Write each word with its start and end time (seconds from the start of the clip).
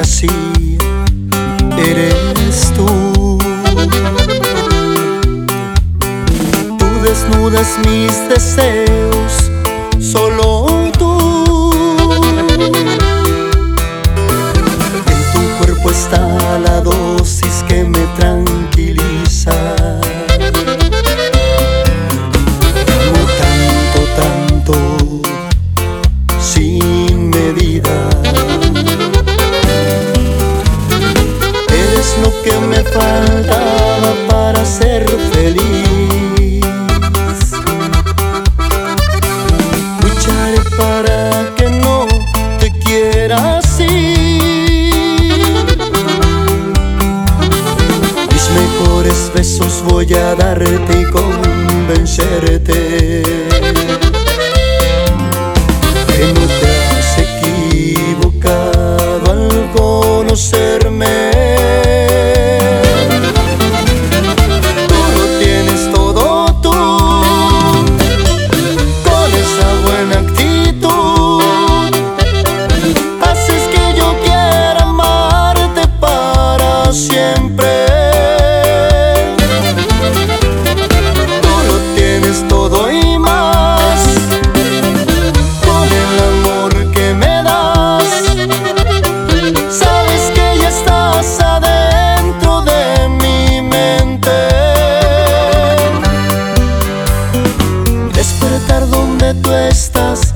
fantasía 0.00 0.78
eres 1.76 2.72
tú. 2.74 3.38
Tú 6.78 6.86
desnudas 7.02 7.78
mis 7.84 8.28
deseos, 8.28 9.50
solo 10.00 10.79
faltaba 32.84 34.14
para 34.28 34.64
ser 34.64 35.04
feliz. 35.32 36.64
Lucharé 40.02 40.60
para 40.76 41.54
que 41.56 41.68
no 41.70 42.06
te 42.58 42.70
quiera 42.84 43.58
así. 43.58 44.14
Mis 48.32 48.50
mejores 48.50 49.30
besos 49.34 49.82
voy 49.88 50.12
a 50.14 50.34
darte 50.34 51.00
y 51.00 51.04
convencerte. 51.10 52.78
Que 56.06 56.24
no 56.34 56.44
te 56.60 56.68
has 56.90 57.18
equivocado 57.28 59.24
al 59.32 59.70
conocer. 59.74 60.69
estás 99.68 100.29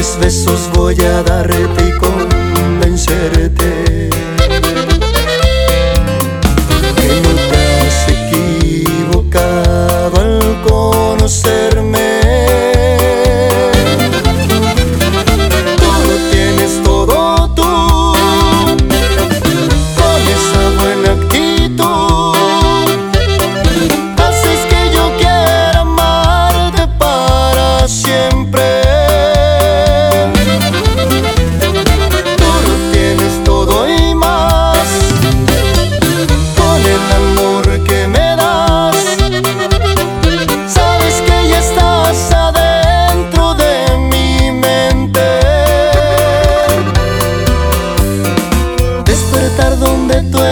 Mis 0.00 0.16
besos 0.18 0.70
voy 0.72 0.98
a 1.02 1.22
darte 1.22 1.86
y 1.86 1.92
convencerte. 1.98 3.89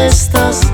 estos 0.08 0.67